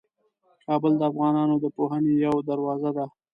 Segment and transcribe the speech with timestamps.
[0.65, 3.05] کابل د افغانانو د پوهنې یوه دروازه ده.